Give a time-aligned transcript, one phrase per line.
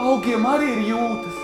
[0.00, 1.38] augiem arī ir jūtas.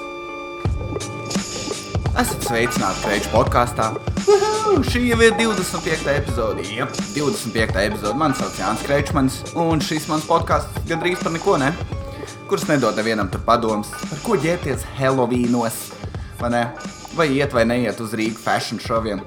[2.16, 3.90] Esat sveicināti Kreņķa podkāstā.
[4.88, 6.08] Šī jau ir 25.
[6.14, 6.64] epizode.
[6.72, 7.76] Jā, 25.
[7.82, 8.14] epizode.
[8.16, 11.70] Mani sauc Jānis Kreičmans, un šis mans podkāsts gandrīz par neko ne.
[12.48, 15.80] Kurš nedod nevienam tur padomus, par ko ģērbties Helovīnos,
[16.40, 16.62] vai ne?
[17.16, 19.22] Vai iet vai neiet uz Rīgas fashion šoviem.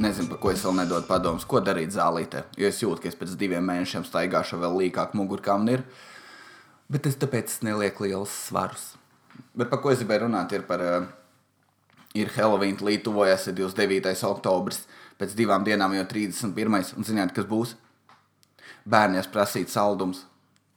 [0.00, 2.48] Nezinu, par ko es vēl nedodu padomus, ko darīt zālītē.
[2.58, 5.84] Jo es jūtu, ka es pēc diviem mēnešiem staigāšu vēl līkāk mugurkām ir.
[6.92, 8.92] Bet es tāpēc nelieku liels svarus.
[9.56, 11.06] Bet par ko es gribēju runāt, ir par uh,
[12.14, 14.12] ir Halloween, tuvojas 29.
[14.28, 14.84] oktobris,
[15.18, 16.94] pēc divām dienām jau 31.
[16.96, 17.74] un zināt, kas būs?
[18.84, 20.26] Bērniem prasīt saldums.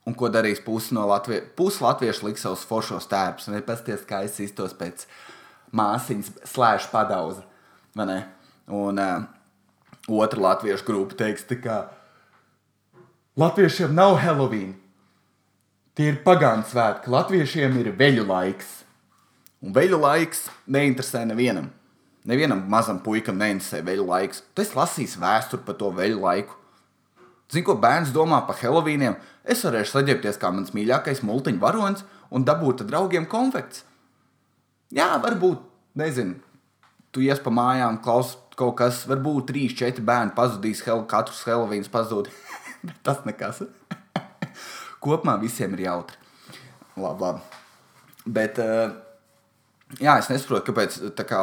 [0.07, 1.49] Un ko darīs pusi no Latvijas?
[1.57, 3.49] Pusi latviešu liks savus foršos tērpus.
[3.51, 5.03] Vai pasties, kā es iztos pēc
[5.75, 7.43] māsīņas slēdz padauza.
[7.97, 9.25] Un uh,
[10.07, 11.89] otra latviešu grupa teiks, ka
[13.35, 14.77] latviešiem nav Halloween.
[15.97, 17.09] Tie ir pagānu svētki.
[17.09, 18.67] Latviešiem ir veļu laiks.
[19.65, 21.71] Un veļu laiks neinteresē nevienam.
[22.29, 24.43] Nevienam mazam puikam neinteresē veļu laiks.
[24.53, 26.53] Tu esi lasījis vēsturi par to veļu laiku.
[27.49, 29.17] Zini, ko bērns domā par Helovīniem?
[29.41, 33.81] Es varēšu saģērbties kā mans mīļākais multiņu varonis un dabūt draugiem konfekts.
[34.93, 35.65] Jā, varbūt,
[35.97, 36.37] nezinu,
[37.09, 41.89] tu ies pa mājām, klaus kaut kas, varbūt trīs, četri bērni pazudīs, hel, katrs Helovīns
[41.89, 42.29] pazūd.
[42.85, 43.65] Bet tas nekas.
[45.03, 46.17] Kopumā visiem ir jautri.
[46.97, 47.41] Labi, labi.
[48.27, 48.95] Bet, uh,
[49.95, 50.97] Jā, es nesaprotu, kāpēc,
[51.29, 51.41] kā,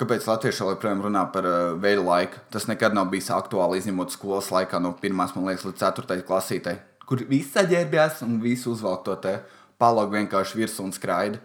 [0.00, 2.40] kāpēc Latvieši joprojām runā par uh, veļu laiku.
[2.50, 5.22] Tas nekad nav bijis aktuāli, izņemot skolas laikā no 1.
[5.46, 6.18] līdz 4.
[6.26, 9.36] klasītei, kur viss saģērbjās un visi uzvelk to te
[9.78, 11.38] palogu vienkārši virsū un skraida.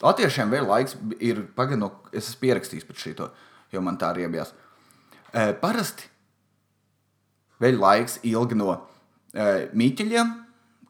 [0.00, 3.28] Latviešiem vēl laiks ir, pagaidām, no, es esmu pierakstījis par šito,
[3.72, 4.52] jo man tā riebjās.
[5.32, 6.08] E, parasti
[7.60, 8.74] vēl laiks ilgi no
[9.36, 10.32] mīķeļiem,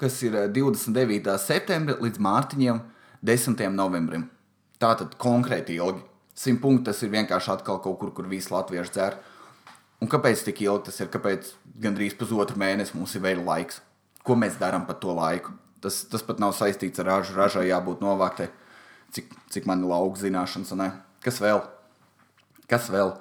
[0.00, 1.36] kas ir 29.
[1.42, 2.82] septembra līdz mārciņiem
[3.26, 3.64] 10.
[3.74, 4.28] novembrim.
[4.78, 6.04] Tā tad konkrēti ilgi.
[6.36, 9.16] Simt punkti tas ir vienkārši atkal kaut kur, kur visi latvieši dzer.
[10.04, 11.08] Un kāpēc tik ilgi tas ir?
[11.12, 13.80] Kāpēc gandrīz pusotru mēnesi mums ir vēl laiks?
[14.26, 15.54] Ko mēs darām pa to laiku?
[15.80, 17.36] Tas, tas pat nav saistīts ar ražu.
[17.38, 18.50] Ražai jābūt novāktai,
[19.16, 20.74] cik, cik man ir lauka zināšanas.
[20.76, 20.90] Ne?
[21.24, 21.62] Kas vēl?
[22.68, 23.14] Kas vēl?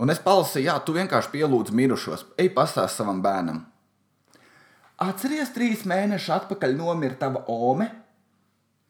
[0.00, 2.26] Un es palasīju, jā, tu vienkārši pielūdzi mirušos.
[2.40, 3.62] Ej, pastāsti savam bērnam.
[5.00, 7.86] Atceries, trīs mēnešus atpakaļ nomira tava ome?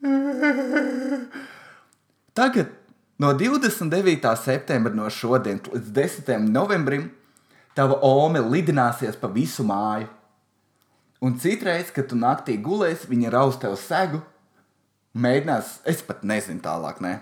[2.39, 2.73] Tagad
[3.23, 4.33] no 29.
[4.43, 6.33] septembra no šodienas līdz 10.
[6.51, 7.13] novembrim
[7.79, 10.09] tava ome lidināsies pa visu māju.
[11.23, 14.23] Un citreiz, kad tu naktī gulēsi, viņa raus tev segu,
[15.15, 17.19] mēģinās, es pat nezinu tālāk, ne?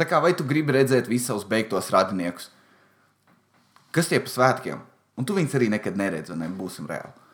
[0.00, 2.48] Tā kā vai tu gribi redzēt visus savus beigtos radiniekus,
[3.92, 4.80] kas tie pa svētkiem,
[5.20, 6.52] un tu viņus arī nekad neredzi, vai ne?
[6.58, 7.27] Būsim reāli.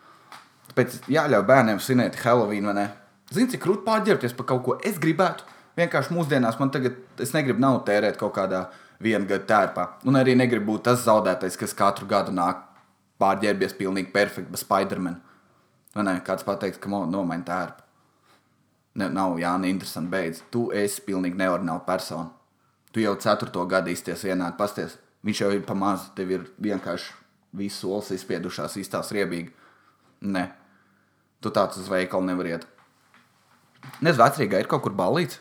[0.71, 2.87] Tāpēc jāļauj bērniem svinēt Halloween, vai ne?
[3.35, 5.47] Zini, cik grūti pārģērbties par kaut ko es gribētu.
[5.79, 8.67] Vienkārši mūsdienās man tagad, es negribu naudu tērēt kaut kādā
[9.03, 9.87] viena gada tērpā.
[10.07, 12.63] Un arī negribu būt tas zaudētais, kas katru gadu nāk
[13.23, 15.19] pārģērbies pilnīgi perfekti, bez Spiderman.
[15.95, 16.15] Vai ne?
[16.27, 17.83] Kāds pateiks, ka nomaini tērpu.
[18.95, 20.43] Ne, nav Jānis, interesanti beidz.
[20.55, 22.31] Tu esi pilnīgi neordināla persona.
[22.95, 24.95] Tu jau ceturto gadu izties vienādi pasties.
[25.27, 27.11] Viņš jau ir pamazs, tev ir vienkārši
[27.59, 29.51] visu solis izspiedušās, īstās riebīgi.
[30.25, 30.45] Nē,
[31.45, 32.69] tu tāds uz veikalu nevar iet.
[34.01, 35.41] Nezinu, vecrīgā ir kaut kur balīts.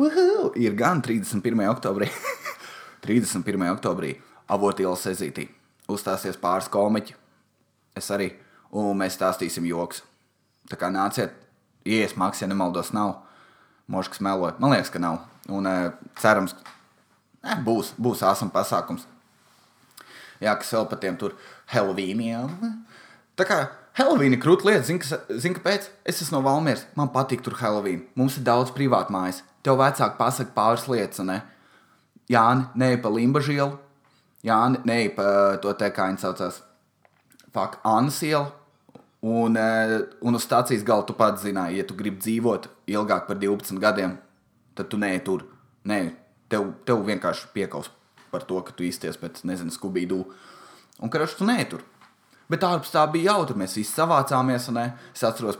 [0.00, 1.64] Uhu, ir gan 31.
[1.72, 2.08] oktobrī.
[3.06, 3.64] 31.
[3.72, 4.14] oktobrī
[4.50, 5.48] avotielas ezītī.
[5.90, 7.16] Uzstāsies pāris komiķi.
[7.96, 8.30] Es arī.
[8.70, 10.04] Un mēs stāstīsim joks.
[10.70, 11.32] Tā kā nāciet,
[11.82, 13.16] ies maks, ja nemaldos, nav.
[13.90, 14.54] Moškas meloja.
[14.62, 15.24] Man liekas, ka nav.
[15.50, 15.88] Un uh,
[16.20, 16.76] cerams, ka
[17.42, 19.08] eh, būs, būs āsam pasākums.
[20.40, 21.34] Jā, kas vēl par tiem tur
[21.72, 22.52] Halloweeniem.
[23.36, 23.58] Tā kā
[24.00, 24.84] Ir krūta lieta.
[24.88, 25.04] Zini,
[25.42, 25.90] zin, kāpēc?
[26.08, 26.86] Es esmu no Valmieras.
[26.96, 28.06] Man patīk tur Halloween.
[28.16, 29.42] Mums ir daudz privātu mājas.
[29.66, 31.42] Tev vecāki pasaka pāris lietas, ne?
[32.32, 33.76] Jāni, nē, pa Limbaģu ielu.
[34.46, 35.26] Jāni, nē, pa
[35.60, 36.62] to te kā viņi saucās.
[37.52, 38.48] Fak, Annas ielu.
[39.20, 43.36] Un, eh, un uz stācijas gala tu pats zināji, ja tu gribi dzīvot ilgāk par
[43.36, 44.16] 12 gadiem,
[44.74, 45.44] tad tu nē, tur.
[45.84, 46.14] Nē,
[46.48, 47.90] tev, tev vienkārši piekaus
[48.32, 50.24] par to, ka tu izties pēc, nezinu, skubīdu.
[51.00, 51.84] Un, ka tu nē, tur.
[52.50, 53.58] Bet ārpus tā bija jautri.
[53.58, 54.68] Mēs visi savācāmies.
[54.72, 54.80] Un,
[55.14, 55.58] es atceros,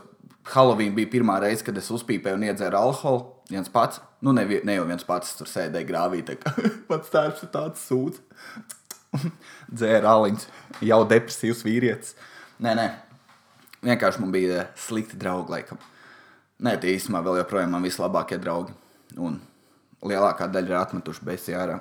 [0.51, 3.27] Halloween bija pirmā reize, kad es uzpīpēju un iedzēru alkoholu.
[3.51, 6.23] Viens pats, nu ne, ne jau viens pats tur sēdēja grāvī.
[6.89, 8.21] Pats tērps ir tāds sūds.
[9.75, 10.45] Dzēra aliņus,
[10.87, 12.15] jau depresīvs vīrietis.
[12.63, 12.85] Nē, nē,
[13.83, 15.51] vienkārši man bija slikti draugi.
[15.51, 15.81] Laikam.
[16.63, 18.75] Nē, tie īstenībā vēl joprojām man vislabākie draugi.
[19.19, 19.39] Un
[20.07, 21.79] lielākā daļa ir atmetuši beigas ārā.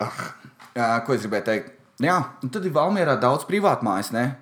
[0.00, 1.74] Ah, ko es gribēju teikt?
[2.02, 4.32] Jā, un tad ir Valmjerā daudz privātu mājas, ne?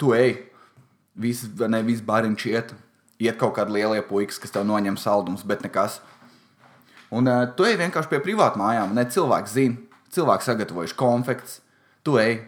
[0.00, 0.30] Tu ej,
[1.20, 2.72] visi, ne, visi bariņš iet,
[3.20, 5.98] iet kaut kādi lielie puikas, kas tev noņem saldumus, bet nekas.
[7.12, 11.60] Un uh, tu ej vienkārši pie privātu mājām, un ne cilvēks zina, cilvēks sagatavojuši konfekts,
[12.06, 12.38] tu ej.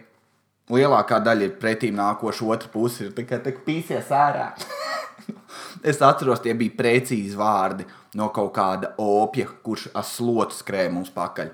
[0.73, 4.53] Lielākā daļa ir pretīm nākoša, otra puse ir tikai tā, ka pīsies ārā.
[5.91, 7.85] es atceros, tie bija precīzi vārdi
[8.17, 11.51] no kaut kāda opja, kurš ar slotu skrēja mums pakaļ.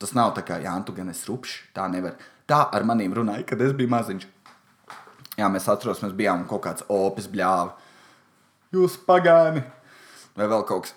[0.00, 2.16] Tas nav tā kā, jā, tu gan esi rupšs, tā nevar.
[2.48, 4.24] Tā ar maniem runāja, kad es biju maziņš.
[5.38, 7.76] Jā, mēs atceros, mēs bijām kaut kāds opis bļāva.
[8.74, 9.62] Jūs pagāni!
[10.38, 10.96] Vai vēl kaut kas.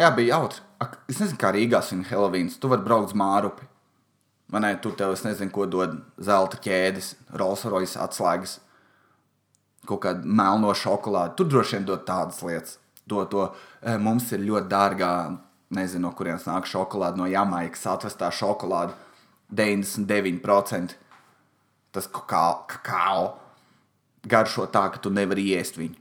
[0.00, 0.62] Jā, bija jautri.
[0.82, 2.56] Ak, es nezinu, kā Rīgā svin Helovīns.
[2.58, 3.68] Tu vari braukt uz Mārupi.
[4.52, 8.58] Man ne, tur tev, es nezinu, ko dod zelta ķēdes, Rolls Royce atslēgas,
[9.88, 11.36] kaut kāda melno šokolāde.
[11.38, 12.76] Tur droši vien dod tādas lietas.
[13.08, 15.12] To, to eh, mums ir ļoti dārgā,
[15.74, 18.96] nezinu, no kurienes nāk šokolāde, no Jamaikas atvestā šokolāde.
[19.52, 20.96] 99%
[21.92, 23.24] tas kakao, kakao
[24.24, 25.98] garšo tā, ka tu nevari iest viņu.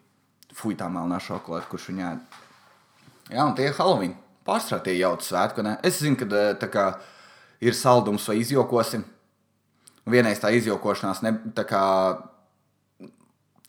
[0.56, 2.40] Fui tā melnā šokolāde, kurš viņā ēd.
[3.32, 4.16] Jā, un tie ir Halloween.
[4.48, 5.64] Pārstrādā tie jauki svētki.
[5.66, 5.78] Ne?
[5.86, 6.86] Es zinu, ka eh, tā kā
[7.64, 9.06] ir saldums vai izjokosim.
[10.12, 11.84] Vienreiz tā izjokošanās ne, tā kā,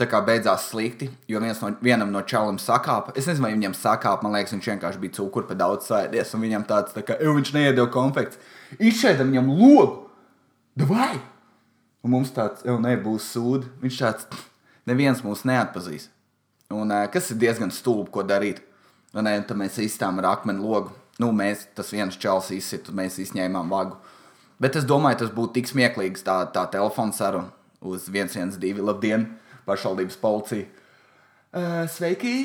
[0.03, 3.15] tā kā beidzās slikti, jo viens no, vienam no čaliem sakāpa.
[3.17, 6.43] Es nezinu, vai viņam sakāpa, man liekas, viņš vienkārši bija cukuru pa daudz sēdies, un
[6.45, 8.41] viņam tāds, tā kā, viņš neiedeva konfekts.
[8.79, 10.09] Izšķēda viņam logu!
[10.89, 11.15] Vai!
[12.03, 13.69] Un mums tāds, jau nebūs sūdi.
[13.83, 14.43] Viņš tāds,
[14.91, 16.09] neviens mūs neatpazīs.
[16.73, 18.63] Un, kas ir diezgan stulbi, ko darīt.
[19.15, 20.91] Un, tad mēs izstām ar akmeni logu.
[21.23, 24.01] Nu, mēs, tas viens čels izsita, mēs izņēmām vagu.
[24.63, 27.53] Bet es domāju, tas būtu tik smieklīgs tā, tā telefona saruna
[27.83, 28.81] uz 112.
[28.83, 29.27] Labdien,
[29.69, 30.69] pašvaldības policija.
[31.53, 32.37] Uh, sveiki!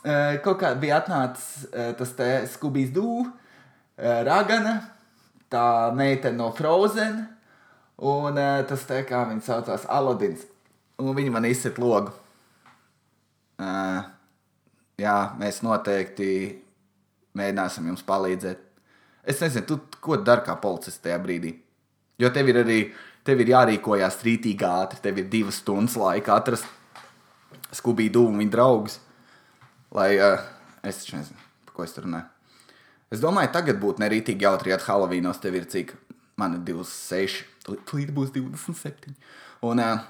[0.00, 4.78] Uh, kaut kā bija atnācis uh, tas te skubīs dū, uh, ragana,
[5.52, 7.20] tā meitene no Frozen,
[8.00, 10.46] un uh, tas te, kā viņa saucās, Aladins.
[11.00, 12.14] Un viņi man izsit logu.
[13.60, 14.00] Uh,
[15.00, 16.30] jā, mēs noteikti
[17.36, 18.64] mēģināsim jums palīdzēt.
[19.28, 21.54] Es nezinu, tu, ko dari kā policists tajā brīdī.
[22.20, 22.80] Jo tev ir arī
[23.26, 25.00] tev ir jārīkojas rītīgi ātri.
[25.04, 26.68] Tev ir divas stundas laika atrast
[27.74, 28.98] skubīdu dūmu viņa draugus.
[29.94, 30.42] Lai uh,
[30.86, 32.28] es nezinu, par ko es tur runāju.
[33.10, 35.96] Es domāju, tagad būtu nerītīgi jautri, ja Halloweenos tev ir cik.
[36.38, 39.16] Man ir 26, līdz būs 27.
[39.66, 40.04] Un, uh,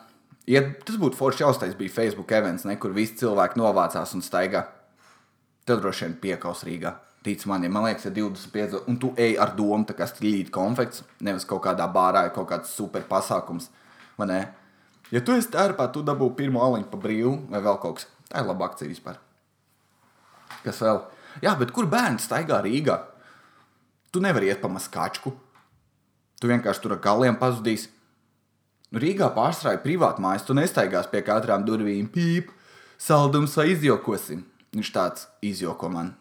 [0.51, 4.67] ja tas būtu forši jaustais, bija Facebook events, ne, kur visi cilvēki novācās un staigā.
[5.65, 6.95] Tad droši vien piekaus Rīgā.
[7.25, 11.03] Tic man, ja man liekas, ir 25, un tu ej ar domu, ka strīdīt konfekts,
[11.21, 13.69] nevis kaut kādā bārā kaut kāds super pasākums.
[15.11, 18.09] Ja tu esi tērpā, tu dabū pirmo aliņu pa brīvu vai vēl kaut kas.
[18.31, 19.19] Tā ir laba akcija vispār.
[20.63, 21.01] Kas vēl?
[21.43, 22.97] Jā, bet kur bērns staigā Rīgā?
[24.15, 25.33] Tu nevari iet pa maskačku.
[26.41, 27.91] Tu vienkārši tur ar galiem pazudīsi.
[28.91, 32.51] Nu, Rīgā pārstrāja privātu mājas, tu nestaigās pie katrām durvīm, pīp,
[32.99, 34.43] saldums vai izjokosim.
[34.75, 36.15] Viņš tāds izjoko man.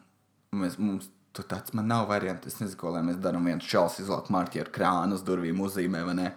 [0.56, 2.48] Mēs, mums tur tāds man nav variants.
[2.50, 3.46] Es nezinu, ko lai mēs darām.
[3.46, 6.32] viens čels izlāk marķi ar krānu uz durvīm uzzīmē, vai ne?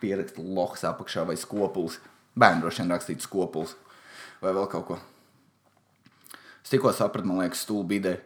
[0.00, 2.00] Pierakst lohs apakšā vai skopuls.
[2.38, 3.76] Bērnu droši vien rakstīt skopuls
[4.40, 4.98] vai vēl kaut ko.
[6.64, 8.20] Es tikko sapratu, man liekas, stulbi ideja.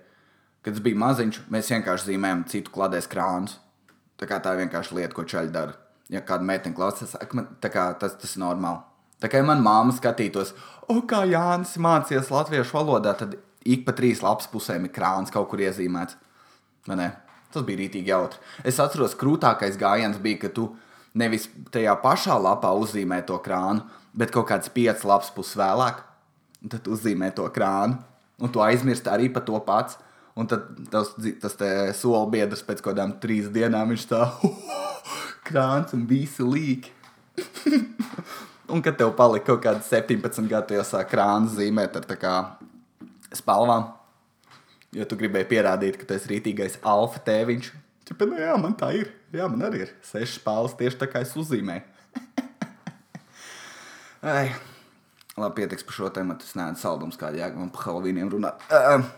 [0.65, 3.59] Kad es biju maziņš, mēs vienkārši zīmējām citu kladēs krānus.
[4.21, 5.77] Tā kā tā ir vienkārši lieta, ko čaļi dara.
[6.13, 7.17] Ja kāda meitene klausās,
[7.61, 8.81] tas, tas ir normāli.
[9.21, 10.53] Tā kā man māma skatītos,
[10.89, 15.49] o, kā Jānis mācījās latviešu valodā, tad ik pa trīs lapas pusēm ir krāns kaut
[15.51, 16.17] kur iezīmēts.
[17.55, 18.41] Tas bija rītīgi jautri.
[18.67, 20.69] Es atceros, krūtākais gājiens bija, ka tu
[21.15, 26.03] nevis tajā pašā lapā uzzīmē to krānu, bet kaut kāds piecas lapas puses vēlāk,
[26.71, 28.01] tad uzzīmē to krānu,
[28.43, 30.01] un tu aizmirsti arī par to pats.
[30.35, 31.55] Un tad tas, tas
[31.95, 34.25] soli biedrs pēc kaut kādām trīs dienām viņš tā
[35.47, 36.91] krāns un visi līki.
[38.75, 42.35] un kad tev palika kaut kāds 17 gadu, jau sāk krānu zīmēt ar tā kā
[43.39, 43.91] spalvām.
[44.95, 47.73] Jo tu gribēji pierādīt, ka tu esi rītīgais alfa tēviņš.
[48.09, 49.11] Čepē, nu jā, man tā ir.
[49.35, 51.83] Jā, man arī ir sešas spēles tieši tā kā es uzzīmēju.
[54.35, 54.53] Ai,
[55.35, 56.37] labi, pietiks par šo tēmu.
[56.45, 58.63] Es neesmu saldums, kā jēga man par Halloweeniem runāt.
[58.69, 59.09] Uh,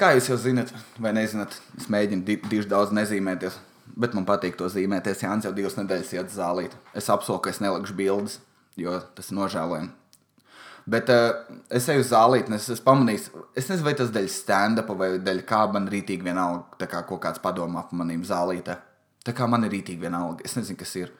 [0.00, 3.60] kā jūs jau zinat, vai nezināt, es mēģinu di diži daudz nezīmēties.
[4.00, 5.24] Bet man patīk to zīmēties.
[5.26, 6.76] Jānis jau divas nedēļas iet zālīt.
[6.96, 8.40] Es apsolu, ka es nelikšu bildes,
[8.80, 9.99] jo tas ir nožēlojami.
[10.88, 11.32] Bet uh,
[11.68, 15.42] es eju uz zālīti, es, es pamanīju, es nezinu, vai tas dēļ stand-up vai dēļ
[15.48, 18.76] kā man rītīgi vienalga, kā kaut kāds padomā par manīm zālītē.
[19.26, 21.12] Tā kā man ir rītīgi vienalga, es nezinu, kas ir.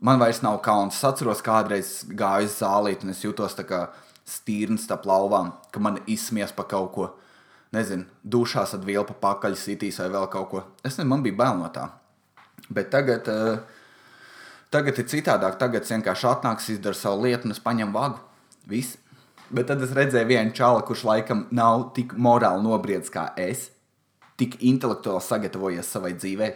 [0.00, 0.96] Man vairs nav kauns.
[0.96, 3.82] Es atceros, kādreiz gāju uz zālīti, un es jutos tā kā
[4.30, 7.08] stīrns starp lauvām, ka man izsmies par kaut ko.
[7.74, 10.62] Nezinu, dušās ar vielu pa pakaļ sitīs vai vēl kaut ko.
[10.80, 11.90] Es nezinu, man bija bail no tā.
[12.70, 13.28] Bet tagad.
[13.28, 13.78] Uh,
[14.70, 15.58] Tagad ir citādāk.
[15.58, 18.20] Tagad es vienkārši atnāks, izdara savu lietu un es paņemu vagu.
[18.70, 18.98] Viss.
[19.50, 23.66] Bet tad es redzēju vienu čalu, kurš laikam nav tik morāli nobriedzis kā es,
[24.38, 26.52] tik intelektuāli sagatavojies savai dzīvei.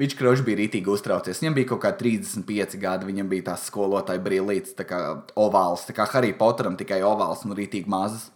[0.00, 1.38] Viņš kroši bija rītīgi uztraucies.
[1.40, 4.98] Viņam bija kaut kā 35 gadi, viņam bija tās skolotāja brīvlītes, tā kā
[5.38, 8.26] ovāls, tā kā Harry Potteram tikai ovāls un rītīgi mazs.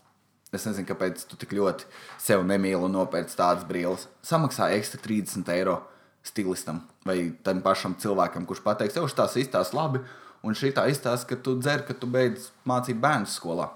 [0.54, 1.90] Es nezinu, kāpēc tu tik ļoti
[2.22, 4.06] sev nemīli un nopērci tādas brīvības.
[4.22, 5.80] Samaksā ekstra 30 eiro
[6.24, 10.00] stilistam vai tam pašam cilvēkam, kurš pateiks, jau tās izstāsta labi,
[10.44, 13.70] un šī tā izstāsta, ka tu dzer, ka tu beidz mācīt bērnu skolā.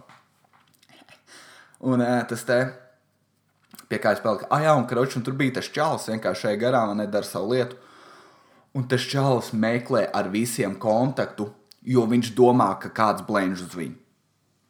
[1.85, 2.59] Un tas te
[3.89, 6.61] pie kā es paliku, ah, jā, un, kroč, un tur bija tas čalis vienkārši šeit
[6.61, 7.79] garām nedara savu lietu.
[8.77, 11.49] Un tas čalis meklē ar visiem kontaktu,
[11.89, 13.97] jo viņš domā, ka kāds blēņš uz viņu.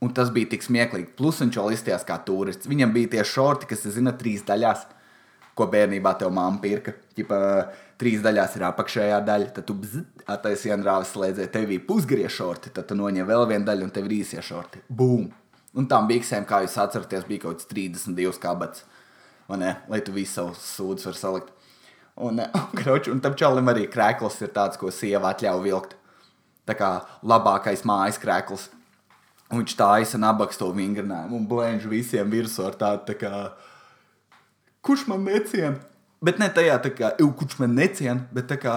[0.07, 1.11] Un tas bija tik smieklīgi.
[1.19, 2.69] Plus viņš vēl izties kā turists.
[2.71, 4.85] Viņam bija tie šorti, kas, zina, trīs daļās,
[5.59, 6.95] ko bērnībā tev māma pirka.
[7.19, 7.41] Ķipa,
[8.01, 9.77] trīs daļās ir apakšējā daļa, tad tu
[10.29, 14.09] attaisīji Andrāvis slēdzēji, tev bija pusgrie šorti, tad tu noņem vēl vienu daļu un tev
[14.09, 14.85] ir īsie šorti.
[14.89, 15.29] Bum!
[15.79, 18.87] Un tām biksēm, kā jūs atceraties, bija kaut kāds 32 kabats,
[19.51, 21.53] lai tu visu savus sūdzes var salikt.
[22.19, 22.41] Un,
[22.79, 25.95] kroč, un tam čalim arī krēkls ir tāds, ko sieva atļauj vilkt.
[26.69, 26.91] Tā kā
[27.25, 28.69] labākais mājas krēkls
[29.49, 33.31] Un viņš taisa nabaks to vingrinājumu un blēņš visiem virsū ar tādu, tā kā,
[34.85, 35.79] kurš man necien?
[36.25, 38.75] Bet ne tajā, kā, kurš man necien, bet tā kā,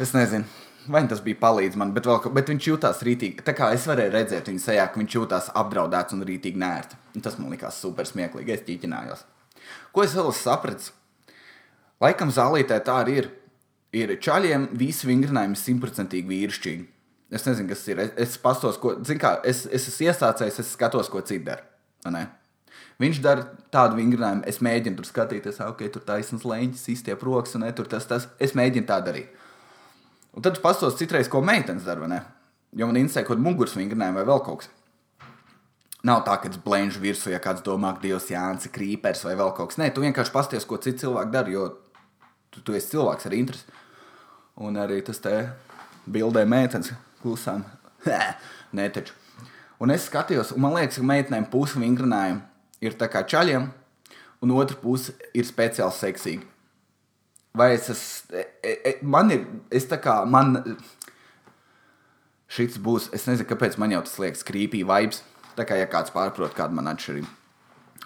[0.00, 0.48] es nezinu.
[0.90, 3.44] Vai tas bija palīdz man, bet, vēl, bet viņš jutās rītīgi.
[3.44, 6.96] Tā kā es varēju redzēt viņa sejā, ka viņš jutās apdraudēts un rītīgi nērti.
[7.14, 8.56] Un tas man likās super smieklīgi.
[8.56, 9.26] Es ķīķinājos.
[9.92, 10.94] Ko es vēl sapratu?
[12.00, 13.30] Laikam zālītē tā arī ir.
[14.00, 16.84] Ir čaļiem visi vingrinājumi simtprocentīgi vīrišķīgi.
[17.36, 18.02] Es nezinu, kas ir.
[18.06, 21.66] Es, es pastos, ko, kā, es, es esmu iesācējis, es skatos, ko citi dara.
[23.00, 27.64] Viņš dara tādu vingrinājumu, es mēģinu tur skatīties, ok, tur taisnība leņķis, izstiep rokas, un
[27.64, 28.26] ne, tur tas, tas.
[28.42, 29.30] Es mēģinu tā darīt.
[30.36, 32.20] Un tad pastos citreiz, ko meitenes dara.
[32.76, 34.68] Jo man interesē, kaut kāda muguras vingrinājumu vai vēl kaut kas.
[36.06, 39.34] Nav tā, ka es blēņšu virsū, ja kāds domā, ka Dievs Jānis ir krīpers vai
[39.40, 39.80] vēl kaut kas.
[39.80, 41.66] Nē, tu vienkārši pasties, ko citi cilvēki dara, jo
[42.52, 43.80] tu, tu esi cilvēks ar interesi.
[44.60, 45.34] Un arī tas te
[46.08, 46.92] bildē meitenes
[47.24, 47.64] klusām.
[48.76, 49.16] Nē, taču.
[49.80, 52.49] Un es skatījos, un man liekas, ka meitenēm pusi vingrinājumi
[52.80, 53.68] ir tā kā čaļiem,
[54.40, 56.46] un otra puse ir speciāli seksīga.
[57.56, 59.42] Vai es esmu, e, e, man ir,
[59.74, 60.60] es tā kā, man,
[62.50, 65.24] šis būs, es nezinu, kāpēc man jau tas liekas krīpī vibes,
[65.58, 67.36] tā kā ja kāds pārprot kādu man atšķirību.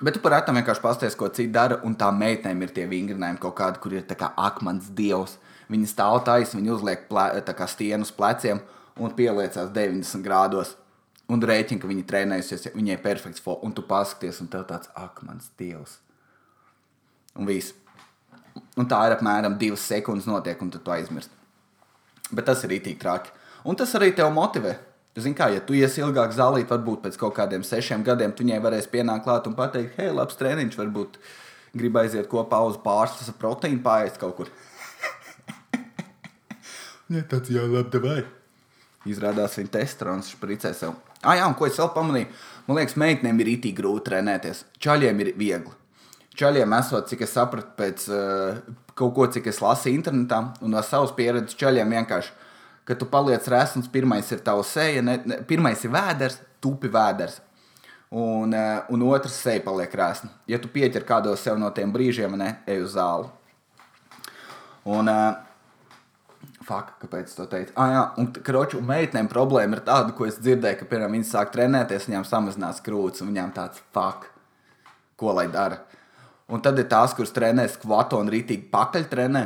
[0.02, 3.38] Bet tu par rētam vienkārši pasties, ko citi dara, un tā meitenēm ir tie vingrinājumi
[3.43, 5.37] kaut kādi, kur ir tā kā akmens dievs.
[5.71, 7.28] Viņi stāv taisni, viņi uzliek plē,
[7.71, 8.59] stienu uz pleciem,
[8.99, 10.75] un pieliecās 90 grādos.
[11.33, 14.90] Un rēķina, ka viņi trenējusies, viņai ir perfekts fo, un tu paskaties, un tev tāds
[15.00, 15.97] akmens dievs.
[17.38, 17.73] Un viss.
[18.78, 21.33] Un tā ir apmēram divas sekundes notiek, un tu aizmirsti.
[22.35, 23.33] Bet tas ir itī traki.
[23.64, 24.76] Un tas arī tev motivē.
[25.16, 28.59] Zini, kā, ja tu iesi ilgāk zālīt, varbūt pēc kaut kādiem sešiem gadiem, tu viņai
[28.64, 31.21] varēsi pienākt klāt un pateikt, hei, labs treniņš, varbūt
[31.78, 34.50] grib aiziet kopā uz pārslas proteīnu pāriest kaut kur.
[37.14, 38.19] Nē, tāds jau labi, vai?
[39.07, 40.99] Izrādās, viņa testosterons špricē sev.
[41.25, 42.28] Ah, jā, un ko es vēl pamanīju?
[42.66, 44.64] Man liekas, meitenēm ir itī grūti trenēties.
[44.81, 45.73] Čaļiem ir viegli.
[46.38, 48.59] Čaļiem esot, cik es sapratu, pēc uh,
[48.99, 52.33] kaut ko, cik es lasīju internetā, un no savas pieredzes čaļiem vienkārši,
[52.88, 57.38] ka tu paliec resns, pirmais ir tavs seja, ne, ne, pirmais ir vēders, tupi vēders.
[58.14, 60.31] Un, uh, un otrs seja paliek krāsna.
[60.50, 63.31] Ja tu pieķer kādos sev no tiem brīžiem, ne, ej uz zāli.
[64.85, 65.54] Un, uh,
[66.64, 67.75] Faka, kāpēc to teikt?
[67.76, 71.50] Ah, jā, un kroču meitenēm problēma ir tāda, ko es dzirdēju, ka, piemēram, viņas sāk
[71.52, 74.30] trenēties, viņām samazinās krūtis, un viņām tāds fak,
[75.21, 75.83] ko lai dara.
[76.49, 79.44] Un tad ir tās, kuras trenē skvatu un rītīgi pakaļ trenē,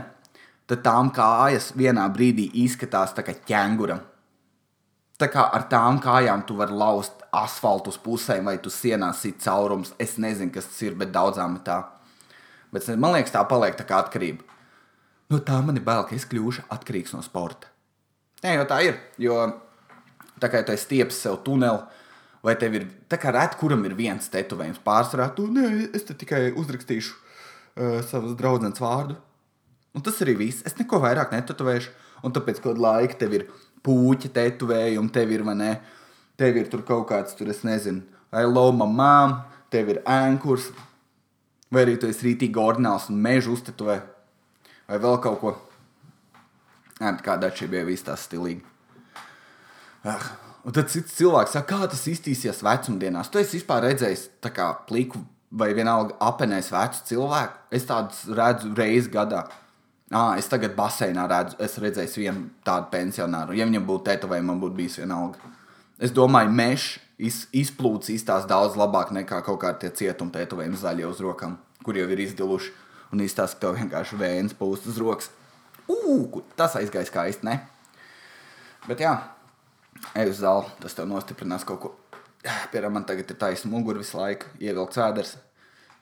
[0.71, 3.99] tad tām kājas vienā brīdī izskatās tā kā ķēngura.
[5.19, 9.41] Tā kā ar tām kājām tu vari laust asfaltu uz pusēm, vai tu sienās sit
[9.43, 9.91] caurums.
[9.99, 11.81] Es nezinu, kas tas ir, bet daudzām ir tā.
[12.71, 14.47] Bet man liekas, tā paliek tā kā atkarība.
[15.29, 17.69] No tā man ir bail, ka es kļūšu atkarīgs no sporta.
[18.41, 18.97] Nē, jau tā ir.
[19.21, 19.43] Jo
[20.41, 21.83] tā kā tu stieps sev tuneli,
[22.47, 26.53] vai tev ir tā kā rēt, kuram ir viens tetovējums pārsvarā, tu nē, es tikai
[26.57, 29.19] uzrakstīšu uh, savas draudzenes vārdu.
[29.97, 30.65] Un tas arī viss.
[30.69, 31.95] Es neko vairāk netetovēšu.
[32.25, 33.49] Un tāpēc kaut kādā laikā tev ir
[33.87, 35.73] puķa tetovējumi, tev ir, ne,
[36.41, 38.03] tev ir tur kaut kāds, tur es nezinu,
[38.35, 39.37] vai loma mām,
[39.71, 40.73] tev ir ēnkurs,
[41.71, 44.01] vai arī tu esi rītīgi ordināls un mežu uztetuvē
[44.89, 45.55] vai vēl kaut ko.
[46.99, 48.65] Jā, kāda atšķirība bija viss tās stilīgi.
[50.09, 50.29] Ah.
[50.67, 53.31] Un tad cits cilvēks saka, kā tas iztīsies vecumdienās.
[53.33, 55.21] Tu esi vispār redzējis tā kā pliku
[55.55, 57.63] vai vienalga apenēs vecu cilvēku.
[57.73, 59.47] Es tādus redzu reizi gadā.
[60.09, 63.57] Ah, es tagad baseinā redzu, es redzēju vienu tādu pensionāru.
[63.57, 65.55] Ja viņam būtu tetovējumi, man būtu bijis vienalga.
[66.01, 71.21] Es domāju, mežs iz, izplūcis izstās daudz labāk nekā kaut kādi cietuma tetovējumi zaļie uz
[71.25, 72.73] rokām, kur jau ir izdiluši.
[73.13, 75.31] Un izstāsta, ka tev vienkārši vēns pūst uz rokas.
[75.89, 77.57] Ugh, tas aizgāja skaisti, ne?
[78.85, 79.15] Bet jā,
[80.19, 81.95] ej uz zāli, tas tev nostiprinās kaut ko.
[82.73, 85.33] Piemēram, man tagad ir taisnība mugura visu laiku, ievilkts vēders.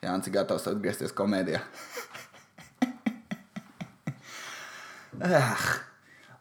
[0.03, 1.63] Jā, cik gatavs atgriezties komēdijā.
[5.25, 5.65] ah,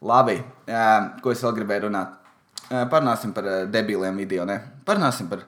[0.05, 0.37] labi,
[1.23, 2.11] ko es vēl gribēju runāt?
[2.67, 4.59] Parunāsim par debiliem video, ne?
[4.85, 5.47] Parunāsim par,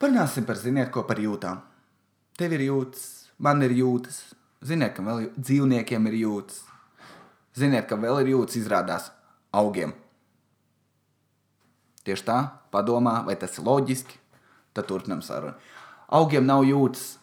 [0.00, 1.60] parunāsim par, ziniet, ko par jūtām.
[2.38, 3.02] Tev ir jūtas,
[3.42, 4.22] man ir jūtas.
[4.60, 6.60] Ziniet, ka vēl dzīvniekiem ir jūtas.
[7.56, 9.08] Ziniet, ka vēl ir jūtas izrādās
[9.56, 9.94] augiem.
[12.04, 12.38] Tieši tā,
[12.72, 14.18] padomā, vai tas ir loģiski,
[14.76, 15.56] tad turpinam sarunu.
[16.12, 17.16] Augiem nav jūtas.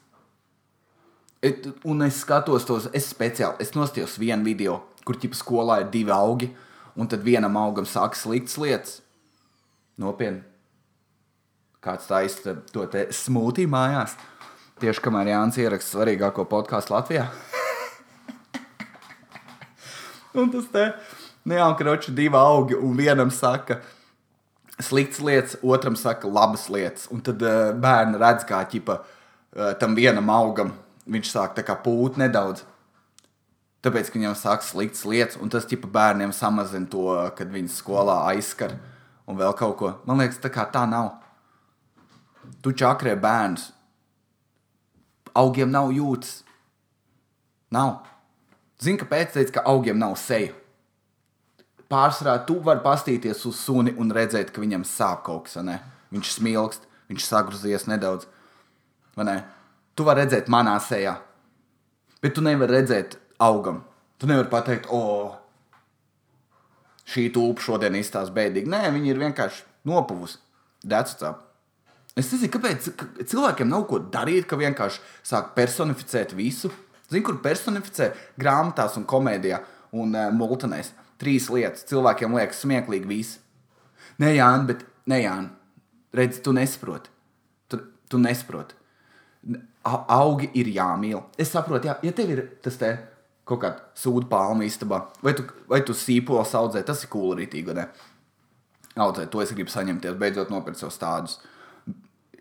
[1.45, 5.91] Et, un es skatos tos, es speciāli, es nostājos vienu video, kur ķipa skolā ir
[5.93, 6.49] divi augi,
[6.97, 8.95] un tad vienam augam sāk sliktas lietas.
[10.01, 10.41] Nopietni.
[11.85, 14.17] Kāds taisa to te smūtī mājās.
[14.77, 17.23] Tieši kamēr Jānis ieraksta svarīgāko podkāstu Latvijā.
[20.37, 20.83] un tas te
[21.49, 23.79] neankroči divi augi, un vienam saka,
[24.77, 27.07] sliktas lietas, otram saka, labas lietas.
[27.09, 30.75] Un tad uh, bērni redz, kā ķipa, uh, tam vienam augam
[31.09, 32.61] viņš sāk pūt nedaudz.
[33.81, 38.27] Tāpēc, ka viņam sāk sliktas lietas, un tas ķipa bērniem samazina to, kad viņi skolā
[38.29, 38.75] aizskar
[39.25, 39.91] un vēl kaut ko.
[40.05, 41.15] Man liekas, tā, tā nav.
[42.61, 43.71] Tu čakrē bērns.
[45.37, 46.41] Augiem nav jūtas.
[47.73, 47.99] Nav.
[48.81, 50.53] Zini, kāpēc teicu, ka augiem nav seja?
[51.87, 55.59] Pārsvarā tu vari pastīties uz suni un redzēt, ka viņam sāp kaut kas.
[55.63, 55.79] Ne?
[56.11, 58.27] Viņš smilkst, viņš sagrozies nedaudz.
[59.17, 61.15] Tu vari redzēt manā sejā,
[62.21, 63.81] bet tu nevari redzēt augam.
[64.21, 65.31] Tu nevari pateikt, o,
[67.07, 68.69] šī tulpa šodien izstāsta bēdīgi.
[68.69, 70.41] Nē, viņi ir vienkārši nopuvusi.
[70.85, 71.33] Dēcā.
[72.17, 72.87] Es nezinu, kāpēc
[73.29, 76.71] cilvēkiem nav ko darīt, ka vienkārši sāk personificēt visu.
[77.11, 78.09] Zinu, kur personificē
[78.41, 79.59] grāmatās un komēdijā
[79.95, 80.91] un uh, multinēs.
[81.21, 83.37] Trīs lietas cilvēkiem liekas smieklīgi viss.
[84.21, 85.53] Nē, Jānis, bet nē, Jānis.
[86.17, 87.11] Redzi, tu nesaproti.
[87.69, 88.73] Tu, tu nesaproti.
[89.85, 91.21] Augi ir jāmīl.
[91.39, 92.89] Es saprotu, jā, ja tev ir tas te
[93.47, 97.75] kaut kāda sūdu palma istabā, vai tu, vai tu sīpols audzē, tas ir cool rītīgi,
[97.77, 97.85] ne?
[98.99, 101.37] Audzē, to es gribu saņemties, beidzot nopirkt savus tādus